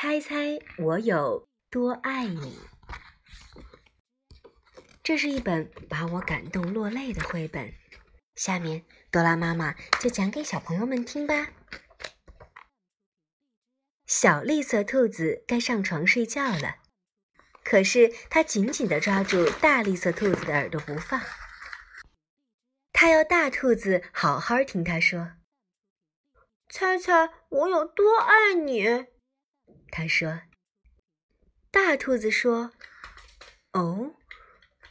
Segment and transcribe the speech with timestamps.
[0.00, 2.56] 猜猜我有多爱你？
[5.02, 7.74] 这是一本把我感动落泪的绘本。
[8.36, 11.48] 下面，多拉妈妈就讲给小朋友们听吧。
[14.06, 16.76] 小绿色兔子该上床睡觉了，
[17.64, 21.20] 可是它紧紧地抓住大绿色兔子的耳朵不放。
[22.92, 25.32] 它要大兔子好好听它说
[26.70, 29.08] ：“猜猜我有多爱你？”
[29.90, 30.42] 他说
[31.70, 32.72] ：“大兔子说，
[33.72, 34.14] 哦，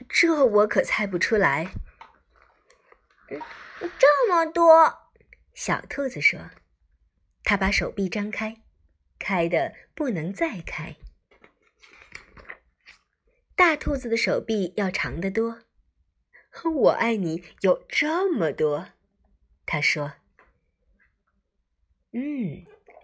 [0.10, 1.74] 这我可猜不出来。
[4.00, 5.12] 这么多。”
[5.54, 6.52] 小兔子说
[7.44, 8.62] ：“他把手臂张开，
[9.18, 10.96] 开的不能再开。”
[13.56, 15.62] 大兔子的手臂要长得多。
[16.64, 18.90] 我爱你有这么多，
[19.66, 20.14] 他说
[22.14, 22.66] ：“嗯。”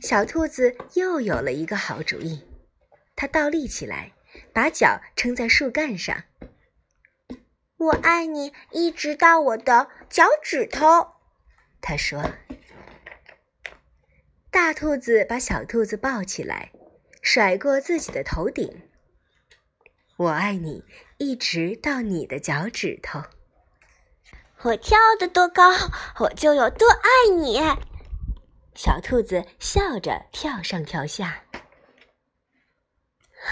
[0.00, 2.42] 小兔子又有了一个好主意，
[3.14, 4.12] 它倒立起来，
[4.52, 6.24] 把脚撑在树干上。
[7.76, 11.14] 我爱你，一直到我的脚趾头。
[11.80, 12.30] 他说。
[14.50, 16.72] 大兔子把小兔子抱起来，
[17.22, 18.82] 甩过自己的头顶。
[20.16, 20.84] 我爱你，
[21.18, 23.22] 一直到你的脚趾头。
[24.62, 25.70] 我跳得多高，
[26.18, 27.60] 我就有多爱你。
[28.82, 31.44] 小兔子笑着跳上跳下。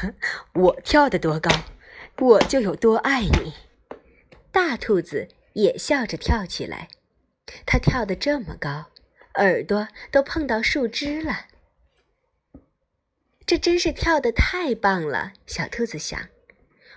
[0.54, 1.50] 我跳得多高，
[2.16, 3.52] 我就有多爱你。
[4.50, 6.88] 大兔子也笑着跳起来，
[7.66, 8.86] 它跳得这么高，
[9.34, 11.44] 耳朵都碰到树枝了。
[13.44, 16.30] 这真是跳得太棒了，小兔子想。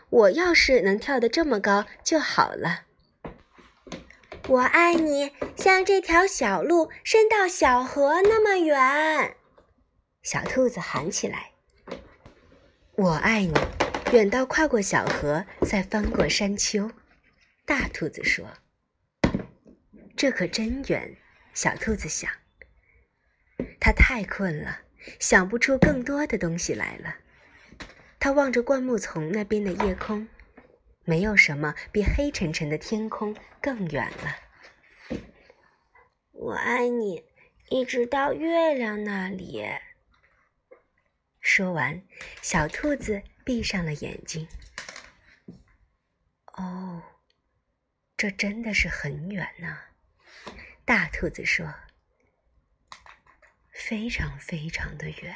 [0.10, 2.86] 我要是能跳得这么高就好了。
[4.52, 9.38] 我爱你，像这条小路伸到小河那么远。
[10.24, 11.52] 小兔子喊起来
[12.98, 13.54] ：“我爱你，
[14.12, 16.92] 远到跨过小河，再翻过山丘。”
[17.66, 18.46] 大兔子说
[20.18, 21.16] ：“这可真远。”
[21.56, 22.30] 小兔子想。
[23.80, 24.80] 它太困了，
[25.18, 27.16] 想不出更多的东西来了。
[28.20, 30.28] 它望着灌木丛那边的夜空。
[31.04, 35.20] 没有什么比黑沉沉的天空更远了。
[36.32, 37.24] 我爱你，
[37.70, 39.64] 一直到月亮那里。
[41.40, 42.02] 说完，
[42.42, 44.48] 小兔子闭上了眼睛。
[46.54, 47.02] 哦，
[48.16, 49.78] 这真的是很远呢。
[50.86, 51.74] 大兔子说
[53.72, 55.36] ：“非常非常的远。”